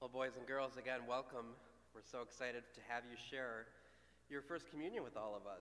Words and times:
Well, 0.00 0.08
boys 0.08 0.40
and 0.40 0.48
girls, 0.48 0.80
again, 0.80 1.04
welcome. 1.04 1.52
We're 1.92 2.08
so 2.08 2.24
excited 2.24 2.64
to 2.72 2.80
have 2.88 3.04
you 3.04 3.20
share 3.20 3.68
your 4.32 4.40
first 4.40 4.64
communion 4.72 5.04
with 5.04 5.12
all 5.12 5.36
of 5.36 5.44
us. 5.44 5.60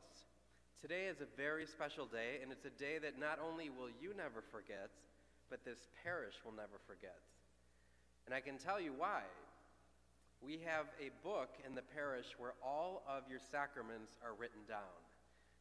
Today 0.79 1.11
is 1.11 1.19
a 1.19 1.27
very 1.35 1.67
special 1.67 2.07
day, 2.07 2.39
and 2.39 2.47
it's 2.47 2.63
a 2.63 2.71
day 2.79 3.03
that 3.03 3.19
not 3.19 3.43
only 3.43 3.67
will 3.67 3.91
you 3.99 4.15
never 4.15 4.39
forget, 4.39 4.95
but 5.51 5.67
this 5.67 5.91
parish 6.07 6.39
will 6.47 6.55
never 6.55 6.79
forget. 6.87 7.19
And 8.23 8.31
I 8.31 8.39
can 8.39 8.55
tell 8.55 8.79
you 8.79 8.95
why. 8.95 9.27
We 10.39 10.63
have 10.63 10.87
a 11.03 11.11
book 11.19 11.59
in 11.67 11.75
the 11.75 11.83
parish 11.91 12.31
where 12.39 12.55
all 12.63 13.03
of 13.11 13.27
your 13.27 13.43
sacraments 13.43 14.15
are 14.23 14.39
written 14.39 14.63
down. 14.71 15.03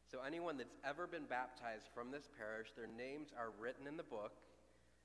So 0.07 0.23
anyone 0.23 0.55
that's 0.55 0.79
ever 0.87 1.03
been 1.03 1.27
baptized 1.27 1.91
from 1.91 2.15
this 2.15 2.31
parish, 2.39 2.71
their 2.79 2.87
names 2.87 3.35
are 3.35 3.51
written 3.59 3.91
in 3.91 3.99
the 3.99 4.07
book. 4.07 4.39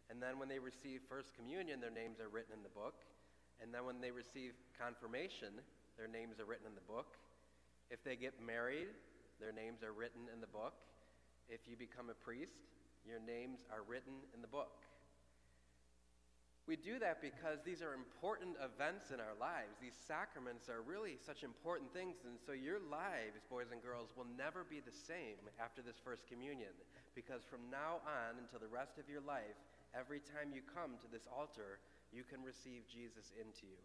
And 0.07 0.23
then 0.23 0.39
when 0.39 0.47
they 0.47 0.63
receive 0.63 1.03
First 1.11 1.35
Communion, 1.35 1.83
their 1.83 1.91
names 1.91 2.23
are 2.23 2.31
written 2.31 2.55
in 2.55 2.63
the 2.63 2.71
book. 2.71 3.03
And 3.63 3.73
then 3.73 3.85
when 3.85 4.01
they 4.01 4.11
receive 4.11 4.53
confirmation, 4.79 5.55
their 5.97 6.09
names 6.09 6.41
are 6.41 6.45
written 6.45 6.67
in 6.67 6.75
the 6.75 6.89
book. 6.89 7.17
If 7.91 8.03
they 8.03 8.17
get 8.17 8.41
married, 8.43 8.89
their 9.41 9.53
names 9.53 9.83
are 9.83 9.93
written 9.93 10.27
in 10.33 10.41
the 10.41 10.51
book. 10.51 10.75
If 11.49 11.69
you 11.69 11.77
become 11.77 12.11
a 12.11 12.19
priest, 12.19 12.57
your 13.07 13.21
names 13.21 13.61
are 13.71 13.85
written 13.87 14.25
in 14.35 14.41
the 14.41 14.49
book. 14.49 14.85
We 16.65 16.81
do 16.81 16.97
that 17.05 17.21
because 17.21 17.61
these 17.61 17.85
are 17.85 17.93
important 17.93 18.57
events 18.57 19.13
in 19.13 19.21
our 19.21 19.37
lives. 19.37 19.77
These 19.85 20.01
sacraments 20.09 20.73
are 20.73 20.81
really 20.81 21.21
such 21.21 21.45
important 21.45 21.93
things. 21.93 22.25
And 22.25 22.41
so 22.41 22.57
your 22.57 22.81
lives, 22.81 23.45
boys 23.53 23.69
and 23.69 23.85
girls, 23.85 24.17
will 24.17 24.29
never 24.33 24.65
be 24.65 24.81
the 24.81 24.97
same 25.05 25.37
after 25.61 25.85
this 25.85 26.01
First 26.01 26.25
Communion. 26.25 26.73
Because 27.13 27.45
from 27.45 27.69
now 27.69 28.01
on 28.09 28.41
until 28.41 28.65
the 28.65 28.73
rest 28.73 28.97
of 28.97 29.13
your 29.13 29.21
life, 29.21 29.61
every 29.93 30.25
time 30.25 30.57
you 30.57 30.65
come 30.65 30.97
to 31.05 31.09
this 31.13 31.29
altar, 31.29 31.85
you 32.15 32.23
can 32.23 32.41
receive 32.47 32.87
Jesus 32.87 33.35
into 33.35 33.67
you, 33.67 33.83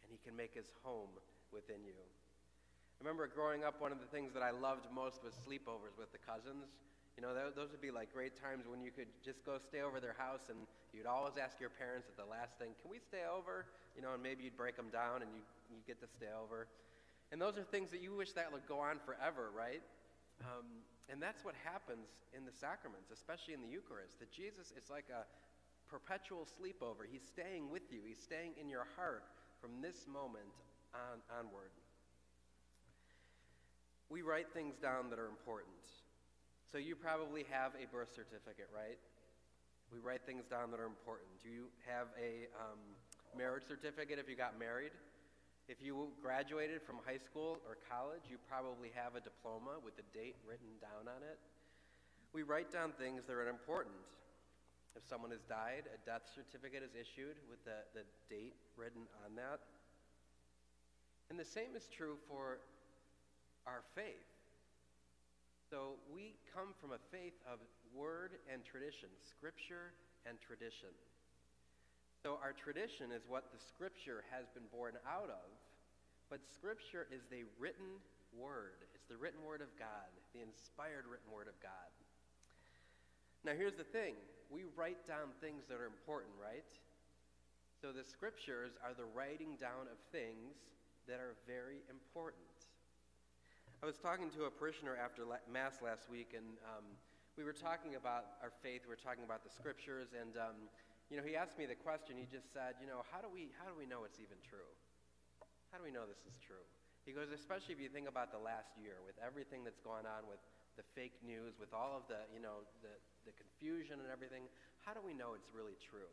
and 0.00 0.08
he 0.08 0.16
can 0.24 0.32
make 0.32 0.56
his 0.56 0.72
home 0.80 1.12
within 1.52 1.84
you. 1.84 2.00
I 2.00 2.98
remember 3.04 3.28
growing 3.28 3.64
up, 3.64 3.80
one 3.80 3.92
of 3.92 4.00
the 4.00 4.08
things 4.08 4.32
that 4.32 4.42
I 4.42 4.50
loved 4.50 4.88
most 4.88 5.20
was 5.20 5.36
sleepovers 5.44 5.96
with 6.00 6.12
the 6.12 6.20
cousins. 6.20 6.72
You 7.16 7.22
know, 7.24 7.36
those 7.36 7.72
would 7.72 7.84
be 7.84 7.92
like 7.92 8.12
great 8.12 8.36
times 8.40 8.64
when 8.64 8.80
you 8.80 8.92
could 8.92 9.08
just 9.20 9.44
go 9.44 9.60
stay 9.60 9.84
over 9.84 10.00
their 10.00 10.16
house 10.16 10.48
and 10.48 10.64
you'd 10.92 11.08
always 11.08 11.36
ask 11.36 11.60
your 11.60 11.72
parents 11.72 12.08
at 12.08 12.16
the 12.16 12.28
last 12.28 12.56
thing, 12.56 12.72
Can 12.80 12.88
we 12.88 13.00
stay 13.00 13.28
over? 13.28 13.68
You 13.96 14.00
know, 14.00 14.16
and 14.16 14.22
maybe 14.22 14.44
you'd 14.44 14.56
break 14.56 14.76
them 14.76 14.88
down 14.88 15.20
and 15.20 15.28
you, 15.36 15.44
you 15.68 15.80
get 15.84 16.00
to 16.00 16.08
stay 16.08 16.32
over. 16.32 16.68
And 17.32 17.40
those 17.40 17.56
are 17.56 17.64
things 17.64 17.90
that 17.92 18.00
you 18.00 18.16
wish 18.16 18.32
that 18.36 18.52
would 18.52 18.64
go 18.66 18.80
on 18.80 18.98
forever, 19.04 19.52
right? 19.52 19.82
Um, 20.42 20.84
and 21.08 21.20
that's 21.20 21.44
what 21.44 21.54
happens 21.64 22.08
in 22.32 22.44
the 22.46 22.54
sacraments, 22.54 23.10
especially 23.10 23.54
in 23.54 23.62
the 23.62 23.70
Eucharist. 23.70 24.18
That 24.20 24.30
Jesus 24.30 24.72
is 24.76 24.88
like 24.90 25.06
a, 25.10 25.26
perpetual 25.90 26.46
sleepover. 26.46 27.04
He's 27.10 27.26
staying 27.26 27.70
with 27.70 27.90
you, 27.90 28.00
He's 28.06 28.22
staying 28.22 28.54
in 28.60 28.68
your 28.68 28.86
heart 28.96 29.24
from 29.60 29.82
this 29.82 30.06
moment 30.06 30.48
on, 30.94 31.18
onward. 31.28 31.74
We 34.08 34.22
write 34.22 34.46
things 34.54 34.74
down 34.78 35.10
that 35.10 35.18
are 35.18 35.28
important. 35.28 35.74
So 36.70 36.78
you 36.78 36.94
probably 36.94 37.44
have 37.50 37.74
a 37.74 37.86
birth 37.90 38.14
certificate, 38.14 38.70
right? 38.74 38.98
We 39.90 39.98
write 39.98 40.22
things 40.22 40.46
down 40.46 40.70
that 40.70 40.78
are 40.78 40.86
important. 40.86 41.30
Do 41.42 41.50
you 41.50 41.66
have 41.86 42.06
a 42.14 42.46
um, 42.54 42.78
marriage 43.36 43.66
certificate 43.66 44.18
if 44.18 44.30
you 44.30 44.38
got 44.38 44.58
married? 44.58 44.94
If 45.66 45.78
you 45.82 46.10
graduated 46.22 46.82
from 46.82 46.98
high 47.06 47.18
school 47.18 47.58
or 47.66 47.78
college, 47.90 48.26
you 48.30 48.38
probably 48.50 48.90
have 48.94 49.14
a 49.14 49.22
diploma 49.22 49.78
with 49.82 49.94
the 49.94 50.06
date 50.14 50.34
written 50.46 50.78
down 50.82 51.06
on 51.06 51.22
it. 51.22 51.38
We 52.32 52.42
write 52.42 52.72
down 52.72 52.90
things 52.98 53.22
that 53.26 53.34
are 53.34 53.46
important. 53.46 53.94
If 54.96 55.06
someone 55.06 55.30
has 55.30 55.42
died, 55.46 55.86
a 55.86 55.98
death 56.02 56.26
certificate 56.34 56.82
is 56.82 56.94
issued 56.98 57.38
with 57.46 57.62
the, 57.64 57.86
the 57.94 58.02
date 58.26 58.58
written 58.76 59.06
on 59.24 59.36
that. 59.36 59.62
And 61.30 61.38
the 61.38 61.46
same 61.46 61.78
is 61.78 61.86
true 61.86 62.18
for 62.26 62.58
our 63.66 63.86
faith. 63.94 64.26
So 65.70 66.02
we 66.10 66.34
come 66.50 66.74
from 66.82 66.90
a 66.90 66.98
faith 67.14 67.38
of 67.46 67.62
word 67.94 68.34
and 68.50 68.66
tradition, 68.66 69.06
scripture 69.22 69.94
and 70.26 70.34
tradition. 70.42 70.90
So 72.26 72.42
our 72.42 72.50
tradition 72.50 73.14
is 73.14 73.22
what 73.30 73.54
the 73.54 73.62
scripture 73.62 74.26
has 74.34 74.50
been 74.50 74.66
born 74.74 74.98
out 75.06 75.30
of, 75.30 75.46
but 76.28 76.42
scripture 76.50 77.06
is 77.14 77.22
the 77.30 77.46
written 77.62 78.02
word. 78.34 78.82
It's 78.94 79.06
the 79.06 79.16
written 79.16 79.40
word 79.46 79.62
of 79.62 79.70
God, 79.78 80.10
the 80.34 80.42
inspired 80.42 81.06
written 81.06 81.30
word 81.30 81.46
of 81.46 81.56
God. 81.62 81.90
Now, 83.46 83.54
here's 83.56 83.78
the 83.78 83.88
thing 83.88 84.18
we 84.50 84.66
write 84.74 85.06
down 85.06 85.30
things 85.40 85.64
that 85.70 85.78
are 85.78 85.86
important, 85.86 86.34
right? 86.36 86.66
So, 87.80 87.94
the 87.94 88.04
scriptures 88.04 88.76
are 88.84 88.92
the 88.92 89.06
writing 89.06 89.56
down 89.56 89.88
of 89.88 89.96
things 90.12 90.58
that 91.08 91.22
are 91.22 91.38
very 91.46 91.80
important. 91.88 92.44
I 93.80 93.88
was 93.88 93.96
talking 93.96 94.28
to 94.36 94.44
a 94.44 94.52
parishioner 94.52 94.98
after 94.98 95.24
Mass 95.48 95.80
last 95.80 96.12
week, 96.12 96.36
and 96.36 96.60
um, 96.68 96.84
we 97.40 97.48
were 97.48 97.56
talking 97.56 97.96
about 97.96 98.36
our 98.44 98.52
faith. 98.60 98.84
We 98.84 98.92
were 98.92 99.00
talking 99.00 99.24
about 99.24 99.40
the 99.40 99.48
scriptures, 99.48 100.12
and 100.12 100.36
um, 100.36 100.68
you 101.08 101.16
know, 101.16 101.24
he 101.24 101.32
asked 101.32 101.56
me 101.56 101.64
the 101.64 101.78
question. 101.78 102.20
He 102.20 102.28
just 102.28 102.52
said, 102.52 102.76
you 102.76 102.86
know, 102.90 103.00
how 103.08 103.24
do 103.24 103.32
we 103.32 103.48
how 103.56 103.64
do 103.64 103.72
we 103.72 103.88
know 103.88 104.04
it's 104.04 104.20
even 104.20 104.36
true? 104.44 104.68
How 105.72 105.80
do 105.80 105.86
we 105.86 105.94
know 105.94 106.04
this 106.04 106.20
is 106.28 106.36
true? 106.36 106.60
He 107.08 107.16
goes, 107.16 107.32
especially 107.32 107.72
if 107.72 107.80
you 107.80 107.88
think 107.88 108.04
about 108.04 108.28
the 108.28 108.42
last 108.42 108.76
year, 108.76 109.00
with 109.06 109.16
everything 109.24 109.64
that's 109.64 109.80
gone 109.80 110.04
on 110.04 110.28
with 110.28 110.42
the 110.80 110.88
fake 110.96 111.20
news, 111.20 111.60
with 111.60 111.76
all 111.76 111.92
of 111.92 112.08
the, 112.08 112.16
you 112.32 112.40
know, 112.40 112.64
the, 112.80 112.96
the 113.28 113.36
confusion 113.36 114.00
and 114.00 114.08
everything, 114.08 114.48
how 114.80 114.96
do 114.96 115.04
we 115.04 115.12
know 115.12 115.36
it's 115.36 115.52
really 115.52 115.76
true? 115.76 116.08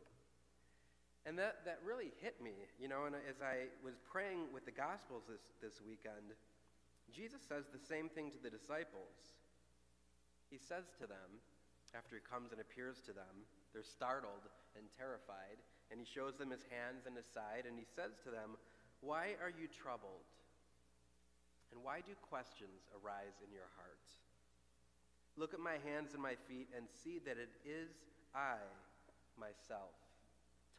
And 1.24 1.40
that, 1.40 1.64
that 1.64 1.80
really 1.80 2.12
hit 2.20 2.36
me, 2.44 2.52
you 2.76 2.84
know, 2.84 3.08
and 3.08 3.16
as 3.16 3.40
I 3.40 3.72
was 3.80 3.96
praying 4.04 4.52
with 4.52 4.68
the 4.68 4.76
Gospels 4.76 5.24
this, 5.24 5.56
this 5.64 5.80
weekend, 5.80 6.36
Jesus 7.08 7.40
says 7.40 7.64
the 7.72 7.80
same 7.80 8.12
thing 8.12 8.28
to 8.36 8.40
the 8.44 8.52
disciples. 8.52 9.40
He 10.52 10.60
says 10.60 10.92
to 11.00 11.08
them, 11.08 11.40
after 11.96 12.20
he 12.20 12.22
comes 12.28 12.52
and 12.52 12.60
appears 12.60 13.00
to 13.08 13.16
them, 13.16 13.48
they're 13.72 13.84
startled 13.84 14.44
and 14.76 14.84
terrified, 15.00 15.56
and 15.88 15.96
he 15.96 16.04
shows 16.04 16.36
them 16.36 16.52
his 16.52 16.64
hands 16.68 17.08
and 17.08 17.16
his 17.16 17.28
side, 17.28 17.64
and 17.64 17.80
he 17.80 17.88
says 17.88 18.20
to 18.24 18.28
them, 18.28 18.60
Why 19.00 19.32
are 19.40 19.52
you 19.52 19.64
troubled? 19.72 20.28
And 21.72 21.80
why 21.80 22.04
do 22.04 22.12
questions 22.28 22.84
arise 22.92 23.40
in 23.40 23.48
your 23.48 23.68
heart? 23.80 24.04
Look 25.38 25.54
at 25.54 25.60
my 25.60 25.78
hands 25.86 26.14
and 26.14 26.22
my 26.22 26.34
feet 26.50 26.66
and 26.74 26.90
see 26.90 27.22
that 27.22 27.38
it 27.38 27.54
is 27.62 27.94
I 28.34 28.58
myself. 29.38 29.94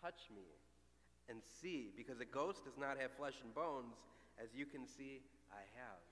Touch 0.04 0.28
me 0.36 0.44
and 1.32 1.40
see, 1.62 1.96
because 1.96 2.20
a 2.20 2.28
ghost 2.28 2.66
does 2.66 2.76
not 2.76 3.00
have 3.00 3.16
flesh 3.16 3.40
and 3.40 3.56
bones, 3.56 3.96
as 4.36 4.52
you 4.52 4.66
can 4.66 4.84
see 4.84 5.24
I 5.48 5.64
have. 5.80 6.04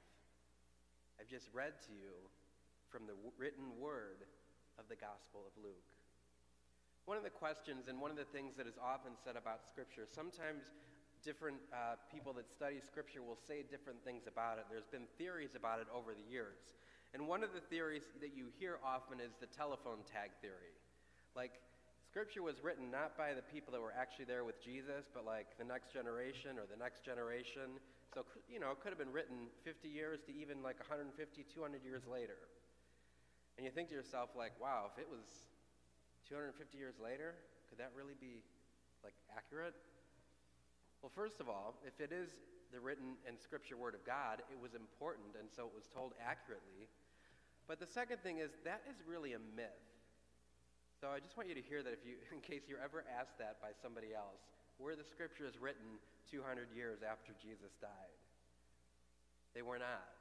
I've 1.19 1.27
just 1.27 1.49
read 1.51 1.75
to 1.89 1.91
you 1.91 2.15
from 2.87 3.03
the 3.03 3.19
written 3.35 3.75
word 3.81 4.23
of 4.79 4.87
the 4.87 4.95
Gospel 4.95 5.43
of 5.43 5.51
Luke. 5.59 5.91
One 7.03 7.17
of 7.17 7.25
the 7.27 7.33
questions 7.33 7.91
and 7.91 7.99
one 7.99 8.11
of 8.11 8.17
the 8.17 8.29
things 8.31 8.55
that 8.55 8.67
is 8.67 8.79
often 8.79 9.17
said 9.19 9.35
about 9.35 9.65
Scripture, 9.65 10.07
sometimes 10.07 10.71
different 11.25 11.57
uh, 11.73 11.99
people 12.13 12.31
that 12.33 12.47
study 12.47 12.79
Scripture 12.79 13.19
will 13.25 13.39
say 13.47 13.65
different 13.67 13.99
things 14.05 14.23
about 14.27 14.59
it. 14.59 14.65
There's 14.69 14.87
been 14.87 15.09
theories 15.17 15.55
about 15.57 15.79
it 15.79 15.87
over 15.91 16.13
the 16.13 16.23
years. 16.29 16.61
And 17.17 17.25
one 17.25 17.41
of 17.41 17.49
the 17.49 17.65
theories 17.65 18.05
that 18.21 18.37
you 18.37 18.53
hear 18.61 18.77
often 18.85 19.17
is 19.17 19.33
the 19.41 19.49
telephone 19.49 20.05
tag 20.05 20.29
theory. 20.37 20.77
Like, 21.33 21.57
Scripture 22.05 22.45
was 22.45 22.61
written 22.61 22.93
not 22.93 23.17
by 23.17 23.33
the 23.33 23.41
people 23.41 23.73
that 23.73 23.81
were 23.81 23.91
actually 23.97 24.29
there 24.29 24.45
with 24.45 24.61
Jesus, 24.61 25.09
but 25.09 25.25
like 25.25 25.57
the 25.57 25.65
next 25.65 25.89
generation 25.89 26.61
or 26.61 26.69
the 26.69 26.77
next 26.77 27.01
generation. 27.01 27.81
So, 28.13 28.21
you 28.45 28.61
know, 28.61 28.69
it 28.69 28.85
could 28.85 28.93
have 28.93 29.01
been 29.01 29.09
written 29.09 29.49
50 29.65 29.89
years 29.89 30.21
to 30.29 30.31
even 30.31 30.61
like 30.61 30.77
150, 30.77 31.09
200 31.17 31.81
years 31.81 32.05
later. 32.05 32.37
And 33.57 33.65
you 33.65 33.73
think 33.73 33.89
to 33.89 33.97
yourself, 33.97 34.37
like, 34.37 34.53
wow, 34.61 34.93
if 34.93 35.01
it 35.01 35.09
was 35.09 35.25
250 36.29 36.53
years 36.77 37.01
later, 37.01 37.33
could 37.65 37.81
that 37.81 37.97
really 37.97 38.13
be 38.21 38.45
like 39.01 39.17
accurate? 39.33 39.73
Well, 41.01 41.11
first 41.17 41.41
of 41.41 41.49
all, 41.49 41.81
if 41.81 41.97
it 41.97 42.13
is 42.13 42.29
the 42.69 42.77
written 42.77 43.17
and 43.25 43.41
scripture 43.41 43.75
word 43.75 43.97
of 43.97 44.05
God, 44.05 44.45
it 44.53 44.59
was 44.61 44.77
important, 44.77 45.33
and 45.33 45.49
so 45.49 45.65
it 45.65 45.73
was 45.73 45.89
told 45.89 46.13
accurately. 46.21 46.85
But 47.67 47.79
the 47.79 47.87
second 47.87 48.23
thing 48.23 48.39
is 48.39 48.51
that 48.63 48.81
is 48.89 48.95
really 49.03 49.33
a 49.33 49.43
myth. 49.55 49.83
So 50.99 51.11
I 51.11 51.19
just 51.19 51.37
want 51.37 51.47
you 51.47 51.53
to 51.53 51.61
hear 51.61 51.83
that 51.83 51.93
if 51.93 52.01
you, 52.07 52.15
in 52.33 52.41
case 52.41 52.65
you're 52.67 52.81
ever 52.81 53.03
asked 53.19 53.37
that 53.37 53.61
by 53.61 53.75
somebody 53.83 54.15
else, 54.15 54.41
where 54.79 54.95
the 54.95 55.03
scripture 55.03 55.45
is 55.45 55.59
written 55.59 55.99
200 56.31 56.69
years 56.73 56.99
after 57.01 57.33
Jesus 57.41 57.73
died. 57.81 58.17
They 59.53 59.61
were 59.61 59.79
not. 59.79 60.13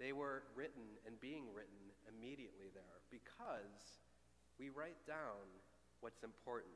They 0.00 0.12
were 0.12 0.44
written 0.56 0.96
and 1.06 1.20
being 1.20 1.48
written 1.52 1.92
immediately 2.08 2.72
there 2.72 3.00
because 3.10 4.00
we 4.60 4.68
write 4.68 5.00
down 5.06 5.44
what's 6.00 6.24
important. 6.24 6.72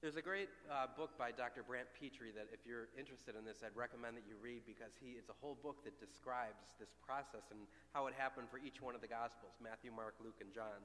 There's 0.00 0.16
a 0.16 0.24
great 0.24 0.48
uh, 0.72 0.88
book 0.96 1.12
by 1.20 1.28
Dr. 1.28 1.60
Brant 1.60 1.84
Pitre 1.92 2.32
that, 2.32 2.48
if 2.56 2.64
you're 2.64 2.88
interested 2.96 3.36
in 3.36 3.44
this, 3.44 3.60
I'd 3.60 3.76
recommend 3.76 4.16
that 4.16 4.24
you 4.24 4.32
read 4.40 4.64
because 4.64 4.96
he, 4.96 5.20
it's 5.20 5.28
a 5.28 5.36
whole 5.44 5.60
book 5.60 5.84
that 5.84 6.00
describes 6.00 6.72
this 6.80 6.88
process 7.04 7.52
and 7.52 7.68
how 7.92 8.08
it 8.08 8.16
happened 8.16 8.48
for 8.48 8.56
each 8.56 8.80
one 8.80 8.96
of 8.96 9.04
the 9.04 9.12
Gospels 9.12 9.60
Matthew, 9.60 9.92
Mark, 9.92 10.16
Luke, 10.24 10.40
and 10.40 10.56
John. 10.56 10.80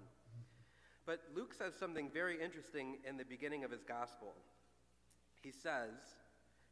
But 1.07 1.23
Luke 1.31 1.55
says 1.55 1.71
something 1.79 2.11
very 2.11 2.43
interesting 2.43 2.99
in 3.07 3.15
the 3.15 3.23
beginning 3.23 3.63
of 3.63 3.71
his 3.71 3.87
Gospel. 3.87 4.35
he 5.39 5.55
says, 5.55 6.19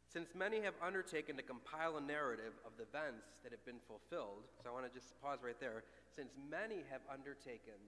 Since 0.04 0.36
many 0.36 0.60
have 0.60 0.76
undertaken 0.84 1.40
to 1.40 1.42
compile 1.48 1.96
a 1.96 2.04
narrative 2.04 2.52
of 2.68 2.76
the 2.76 2.84
events 2.84 3.40
that 3.40 3.56
have 3.56 3.64
been 3.64 3.80
fulfilled, 3.88 4.44
so 4.60 4.68
I 4.68 4.72
want 4.76 4.84
to 4.84 4.92
just 4.92 5.16
pause 5.24 5.40
right 5.40 5.56
there. 5.64 5.80
Since 6.12 6.36
many 6.36 6.84
have 6.92 7.00
undertaken 7.08 7.80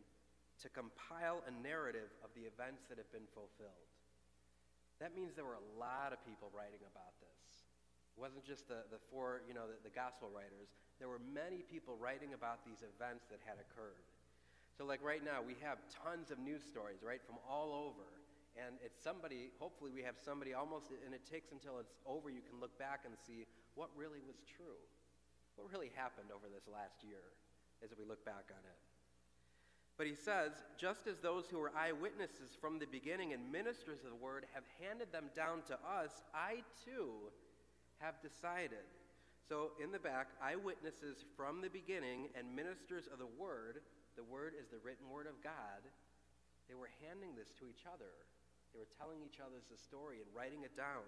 to 0.65 0.73
compile 0.73 1.45
a 1.45 1.53
narrative 1.53 2.09
of 2.25 2.33
the 2.33 2.49
events 2.49 2.89
that 2.89 2.97
have 2.97 3.13
been 3.13 3.29
fulfilled, 3.37 3.85
that 5.01 5.13
means 5.13 5.37
there 5.37 5.45
were 5.45 5.61
a 5.61 5.71
lot 5.77 6.17
of 6.17 6.19
people 6.25 6.49
writing 6.57 6.81
about 6.89 7.13
this. 7.21 7.69
It 8.17 8.21
wasn't 8.21 8.49
just 8.49 8.65
the, 8.65 8.89
the 8.89 8.97
four, 9.13 9.45
you 9.45 9.53
know, 9.53 9.69
the, 9.69 9.77
the 9.85 9.93
gospel 9.93 10.33
writers. 10.33 10.73
There 10.97 11.13
were 11.13 11.21
many 11.21 11.61
people 11.69 12.01
writing 12.01 12.33
about 12.33 12.65
these 12.65 12.81
events 12.81 13.29
that 13.29 13.45
had 13.45 13.61
occurred. 13.61 14.09
So, 14.73 14.89
like 14.89 15.05
right 15.05 15.21
now, 15.21 15.45
we 15.45 15.57
have 15.61 15.81
tons 15.93 16.33
of 16.33 16.41
news 16.41 16.65
stories, 16.65 17.05
right, 17.05 17.21
from 17.21 17.37
all 17.45 17.77
over. 17.77 18.09
And 18.57 18.81
it's 18.81 18.97
somebody, 18.97 19.53
hopefully, 19.61 19.93
we 19.93 20.01
have 20.01 20.17
somebody 20.17 20.57
almost, 20.57 20.89
and 21.05 21.13
it 21.13 21.29
takes 21.29 21.53
until 21.53 21.77
it's 21.77 21.93
over, 22.09 22.33
you 22.33 22.41
can 22.41 22.57
look 22.57 22.73
back 22.81 23.05
and 23.05 23.13
see 23.21 23.45
what 23.77 23.93
really 23.93 24.25
was 24.25 24.41
true. 24.49 24.81
What 25.61 25.69
really 25.69 25.93
happened 25.93 26.33
over 26.33 26.49
this 26.49 26.65
last 26.65 27.05
year 27.05 27.21
as 27.85 27.93
we 27.93 28.09
look 28.09 28.25
back 28.25 28.49
on 28.49 28.65
it. 28.65 28.81
But 29.99 30.07
he 30.07 30.15
says, 30.15 30.53
just 30.77 31.07
as 31.07 31.19
those 31.19 31.47
who 31.51 31.59
were 31.59 31.73
eyewitnesses 31.77 32.57
from 32.61 32.79
the 32.79 32.87
beginning 32.87 33.33
and 33.33 33.51
ministers 33.51 34.05
of 34.05 34.11
the 34.11 34.25
word 34.25 34.45
have 34.53 34.65
handed 34.81 35.11
them 35.11 35.31
down 35.35 35.63
to 35.69 35.75
us, 35.75 36.23
I 36.35 36.63
too 36.85 37.33
have 37.99 38.21
decided. 38.21 38.85
So 39.49 39.71
in 39.83 39.93
the 39.93 39.99
back, 39.99 40.29
eyewitnesses 40.43 41.25
from 41.37 41.63
the 41.63 41.71
beginning 41.71 42.29
and 42.37 42.55
ministers 42.55 43.09
of 43.11 43.19
the 43.19 43.31
word 43.41 43.81
the 44.17 44.25
Word 44.25 44.57
is 44.57 44.73
the 44.73 44.81
written 44.81 45.13
Word 45.13 45.29
of 45.29 45.37
God, 45.45 45.85
they 46.69 46.75
were 46.75 46.91
handing 47.05 47.37
this 47.37 47.53
to 47.61 47.69
each 47.69 47.85
other. 47.85 48.09
They 48.73 48.81
were 48.81 48.97
telling 48.97 49.21
each 49.21 49.45
other 49.45 49.61
the 49.69 49.77
story 49.77 50.25
and 50.25 50.29
writing 50.33 50.65
it 50.65 50.73
down. 50.73 51.05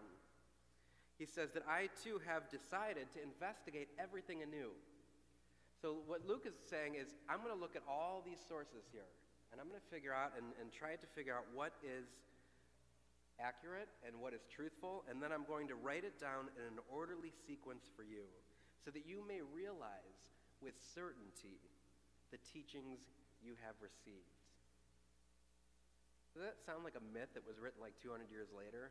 He 1.16 1.24
says 1.26 1.50
that 1.56 1.66
I 1.66 1.88
too 2.04 2.20
have 2.28 2.52
decided 2.52 3.10
to 3.16 3.24
investigate 3.24 3.88
everything 3.98 4.44
anew. 4.44 4.70
So, 5.78 6.02
what 6.10 6.26
Luke 6.26 6.42
is 6.42 6.58
saying 6.66 6.98
is, 6.98 7.14
I'm 7.30 7.38
going 7.38 7.54
to 7.54 7.60
look 7.60 7.78
at 7.78 7.86
all 7.86 8.18
these 8.26 8.42
sources 8.42 8.90
here, 8.90 9.06
and 9.54 9.62
I'm 9.62 9.70
going 9.70 9.78
to 9.78 9.90
figure 9.94 10.10
out 10.10 10.34
and, 10.34 10.50
and 10.58 10.74
try 10.74 10.98
to 10.98 11.08
figure 11.14 11.30
out 11.30 11.46
what 11.54 11.70
is 11.86 12.10
accurate 13.38 13.86
and 14.02 14.18
what 14.18 14.34
is 14.34 14.42
truthful, 14.50 15.06
and 15.06 15.22
then 15.22 15.30
I'm 15.30 15.46
going 15.46 15.70
to 15.70 15.78
write 15.78 16.02
it 16.02 16.18
down 16.18 16.50
in 16.58 16.66
an 16.66 16.82
orderly 16.90 17.30
sequence 17.46 17.86
for 17.94 18.02
you 18.02 18.26
so 18.82 18.90
that 18.90 19.06
you 19.06 19.22
may 19.22 19.38
realize 19.38 20.18
with 20.58 20.74
certainty 20.82 21.62
the 22.34 22.42
teachings 22.42 22.98
you 23.38 23.54
have 23.62 23.78
received. 23.78 24.34
Does 26.34 26.42
that 26.42 26.58
sound 26.66 26.82
like 26.82 26.98
a 26.98 27.06
myth 27.14 27.30
that 27.38 27.46
was 27.46 27.62
written 27.62 27.78
like 27.78 27.94
200 28.02 28.26
years 28.34 28.50
later? 28.50 28.90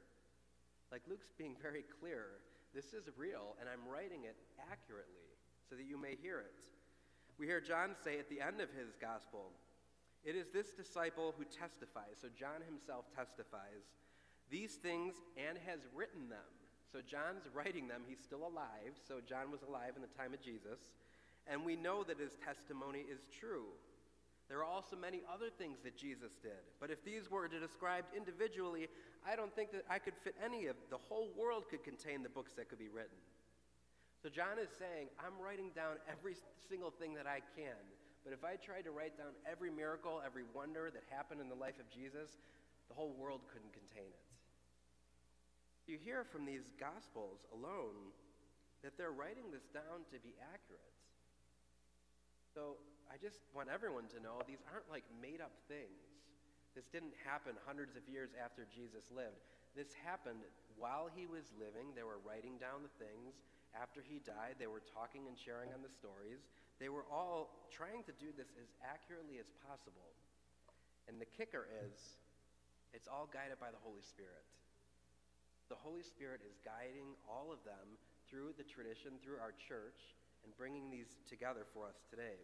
Like 0.87 1.03
Luke's 1.11 1.35
being 1.35 1.59
very 1.59 1.83
clear. 1.99 2.39
This 2.71 2.95
is 2.95 3.11
real, 3.19 3.59
and 3.59 3.67
I'm 3.67 3.83
writing 3.83 4.23
it 4.23 4.39
accurately 4.71 5.27
so 5.67 5.75
that 5.75 5.83
you 5.83 5.99
may 5.99 6.15
hear 6.15 6.39
it. 6.39 6.55
We 7.37 7.45
hear 7.45 7.61
John 7.61 7.93
say 8.03 8.19
at 8.19 8.29
the 8.29 8.41
end 8.41 8.61
of 8.61 8.69
his 8.73 8.97
gospel, 8.99 9.53
It 10.25 10.35
is 10.35 10.49
this 10.49 10.71
disciple 10.71 11.33
who 11.37 11.45
testifies. 11.45 12.17
So 12.21 12.27
John 12.33 12.65
himself 12.65 13.05
testifies 13.15 13.85
these 14.49 14.75
things 14.75 15.15
and 15.37 15.57
has 15.67 15.79
written 15.93 16.29
them. 16.29 16.49
So 16.91 16.99
John's 17.05 17.45
writing 17.53 17.87
them. 17.87 18.01
He's 18.07 18.23
still 18.23 18.47
alive. 18.47 18.95
So 19.07 19.19
John 19.21 19.51
was 19.51 19.61
alive 19.61 19.93
in 19.95 20.01
the 20.01 20.13
time 20.17 20.33
of 20.33 20.41
Jesus 20.41 20.79
and 21.49 21.63
we 21.63 21.75
know 21.75 22.03
that 22.03 22.19
his 22.19 22.35
testimony 22.43 22.99
is 22.99 23.29
true. 23.39 23.71
There 24.49 24.59
are 24.59 24.65
also 24.65 24.95
many 24.95 25.21
other 25.31 25.49
things 25.49 25.79
that 25.83 25.97
Jesus 25.97 26.31
did, 26.41 26.63
but 26.79 26.91
if 26.91 27.03
these 27.03 27.29
were 27.29 27.47
to 27.47 27.49
be 27.49 27.59
described 27.59 28.07
individually, 28.15 28.87
I 29.27 29.35
don't 29.35 29.53
think 29.53 29.71
that 29.71 29.83
I 29.89 29.99
could 29.99 30.13
fit 30.23 30.35
any 30.43 30.67
of 30.67 30.75
the 30.89 30.97
whole 30.97 31.29
world 31.37 31.65
could 31.69 31.83
contain 31.83 32.23
the 32.23 32.29
books 32.29 32.53
that 32.53 32.69
could 32.69 32.79
be 32.79 32.87
written. 32.87 33.17
So 34.27 34.35
John 34.35 34.59
is 34.59 34.67
saying, 34.75 35.07
I'm 35.23 35.39
writing 35.39 35.71
down 35.71 36.03
every 36.03 36.35
single 36.67 36.91
thing 36.91 37.15
that 37.15 37.23
I 37.23 37.39
can, 37.55 37.79
but 38.27 38.35
if 38.35 38.43
I 38.43 38.59
tried 38.59 38.83
to 38.83 38.91
write 38.91 39.15
down 39.15 39.31
every 39.47 39.71
miracle, 39.71 40.19
every 40.19 40.43
wonder 40.51 40.91
that 40.91 41.07
happened 41.07 41.39
in 41.39 41.47
the 41.47 41.55
life 41.55 41.79
of 41.79 41.87
Jesus, 41.87 42.35
the 42.91 42.95
whole 42.99 43.15
world 43.15 43.47
couldn't 43.47 43.71
contain 43.71 44.11
it. 44.11 44.27
You 45.87 45.95
hear 45.95 46.27
from 46.27 46.43
these 46.43 46.67
gospels 46.75 47.47
alone 47.55 48.11
that 48.83 48.99
they're 48.99 49.15
writing 49.15 49.47
this 49.47 49.63
down 49.71 50.03
to 50.11 50.19
be 50.19 50.35
accurate. 50.51 50.91
So 52.51 52.75
I 53.07 53.15
just 53.15 53.39
want 53.55 53.71
everyone 53.71 54.11
to 54.11 54.19
know 54.19 54.43
these 54.43 54.59
aren't 54.75 54.91
like 54.91 55.07
made 55.23 55.39
up 55.39 55.55
things. 55.71 56.03
This 56.75 56.91
didn't 56.91 57.15
happen 57.23 57.55
hundreds 57.63 57.95
of 57.95 58.03
years 58.11 58.35
after 58.35 58.67
Jesus 58.67 59.07
lived. 59.07 59.39
This 59.71 59.95
happened 60.03 60.43
while 60.75 61.07
he 61.07 61.31
was 61.31 61.47
living. 61.55 61.95
They 61.95 62.03
were 62.03 62.19
writing 62.27 62.59
down 62.59 62.83
the 62.83 62.91
things. 62.99 63.39
After 63.77 64.01
he 64.01 64.17
died, 64.25 64.57
they 64.57 64.67
were 64.67 64.81
talking 64.81 65.29
and 65.29 65.37
sharing 65.37 65.69
on 65.69 65.85
the 65.85 65.93
stories. 65.93 66.49
They 66.81 66.89
were 66.89 67.05
all 67.13 67.69
trying 67.69 68.01
to 68.09 68.13
do 68.17 68.33
this 68.33 68.49
as 68.57 68.73
accurately 68.81 69.37
as 69.37 69.49
possible. 69.61 70.17
And 71.05 71.21
the 71.21 71.29
kicker 71.29 71.69
is, 71.85 72.17
it's 72.93 73.07
all 73.07 73.29
guided 73.29 73.61
by 73.61 73.69
the 73.69 73.81
Holy 73.85 74.01
Spirit. 74.01 74.45
The 75.69 75.77
Holy 75.77 76.01
Spirit 76.01 76.41
is 76.41 76.57
guiding 76.65 77.13
all 77.29 77.53
of 77.53 77.61
them 77.67 77.99
through 78.25 78.57
the 78.57 78.65
tradition, 78.65 79.21
through 79.21 79.37
our 79.37 79.53
church, 79.55 80.17
and 80.43 80.55
bringing 80.55 80.89
these 80.89 81.19
together 81.27 81.67
for 81.73 81.87
us 81.87 82.01
today. 82.09 82.39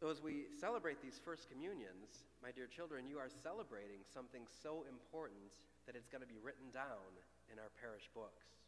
So, 0.00 0.10
as 0.10 0.18
we 0.18 0.50
celebrate 0.58 0.98
these 0.98 1.20
first 1.22 1.46
communions, 1.46 2.26
my 2.42 2.50
dear 2.50 2.66
children, 2.66 3.06
you 3.06 3.22
are 3.22 3.30
celebrating 3.30 4.02
something 4.02 4.42
so 4.50 4.82
important 4.90 5.54
that 5.86 5.94
it's 5.94 6.08
going 6.08 6.24
to 6.24 6.28
be 6.28 6.42
written 6.42 6.74
down 6.74 7.12
in 7.52 7.60
our 7.60 7.70
parish 7.78 8.10
books. 8.10 8.61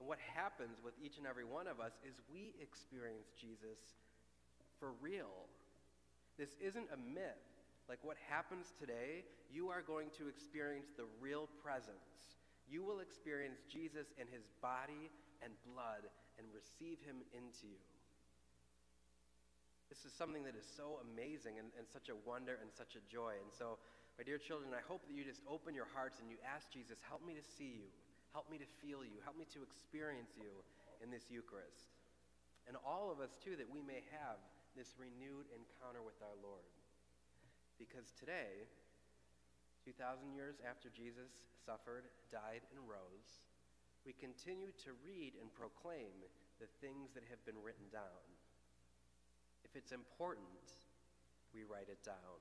And 0.00 0.08
what 0.08 0.18
happens 0.34 0.78
with 0.82 0.94
each 1.02 1.18
and 1.18 1.26
every 1.26 1.44
one 1.44 1.66
of 1.66 1.80
us 1.80 1.92
is 2.02 2.14
we 2.30 2.54
experience 2.60 3.30
Jesus 3.38 3.78
for 4.78 4.92
real. 5.00 5.46
This 6.38 6.56
isn't 6.60 6.88
a 6.92 6.98
myth. 6.98 7.44
Like 7.88 8.00
what 8.02 8.16
happens 8.28 8.72
today, 8.80 9.24
you 9.52 9.68
are 9.68 9.82
going 9.82 10.08
to 10.18 10.28
experience 10.28 10.88
the 10.96 11.04
real 11.20 11.48
presence. 11.62 12.40
You 12.66 12.82
will 12.82 13.00
experience 13.00 13.60
Jesus 13.68 14.08
in 14.16 14.26
his 14.32 14.48
body 14.64 15.12
and 15.44 15.52
blood 15.68 16.08
and 16.40 16.48
receive 16.50 16.98
him 17.04 17.20
into 17.36 17.68
you. 17.68 17.84
This 19.92 20.02
is 20.08 20.16
something 20.16 20.42
that 20.48 20.56
is 20.56 20.66
so 20.66 20.98
amazing 21.06 21.60
and, 21.60 21.70
and 21.78 21.86
such 21.86 22.08
a 22.08 22.16
wonder 22.26 22.58
and 22.58 22.72
such 22.72 22.96
a 22.96 23.02
joy. 23.06 23.36
And 23.38 23.52
so, 23.52 23.78
my 24.18 24.24
dear 24.24 24.38
children, 24.42 24.74
I 24.74 24.82
hope 24.90 25.06
that 25.06 25.14
you 25.14 25.22
just 25.22 25.44
open 25.46 25.74
your 25.74 25.90
hearts 25.92 26.18
and 26.18 26.26
you 26.26 26.40
ask 26.42 26.66
Jesus, 26.72 26.98
help 27.06 27.22
me 27.22 27.34
to 27.36 27.44
see 27.44 27.78
you, 27.78 27.86
help 28.34 28.50
me 28.50 28.58
to 28.58 28.66
feel 28.82 29.06
you, 29.06 29.22
help 29.22 29.38
me 29.38 29.46
to 29.54 29.62
experience 29.62 30.34
you 30.34 30.50
in 30.98 31.08
this 31.08 31.30
Eucharist. 31.30 31.94
And 32.66 32.74
all 32.82 33.14
of 33.14 33.22
us, 33.22 33.38
too, 33.38 33.54
that 33.54 33.70
we 33.70 33.78
may 33.78 34.02
have 34.10 34.42
this 34.74 34.98
renewed 34.98 35.46
encounter 35.54 36.02
with 36.02 36.18
our 36.18 36.34
Lord. 36.42 36.66
Because 37.78 38.10
today, 38.18 38.66
2,000 39.86 40.34
years 40.34 40.58
after 40.66 40.90
Jesus 40.90 41.30
suffered, 41.62 42.10
died, 42.34 42.66
and 42.74 42.82
rose, 42.82 43.46
we 44.02 44.12
continue 44.18 44.74
to 44.82 44.98
read 45.06 45.38
and 45.38 45.48
proclaim 45.54 46.12
the 46.58 46.68
things 46.82 47.14
that 47.14 47.22
have 47.30 47.40
been 47.46 47.58
written 47.62 47.86
down. 47.94 48.26
If 49.62 49.78
it's 49.78 49.94
important, 49.94 50.74
we 51.54 51.62
write 51.62 51.88
it 51.88 52.02
down. 52.02 52.38